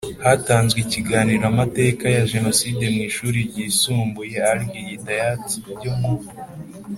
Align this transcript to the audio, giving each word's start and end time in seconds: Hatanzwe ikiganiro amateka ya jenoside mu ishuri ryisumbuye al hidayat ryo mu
Hatanzwe 0.25 0.77
ikiganiro 0.85 1.43
amateka 1.51 2.03
ya 2.15 2.23
jenoside 2.33 2.83
mu 2.93 2.99
ishuri 3.09 3.37
ryisumbuye 3.49 4.37
al 4.51 4.59
hidayat 4.71 5.45
ryo 5.73 5.93
mu 5.99 6.13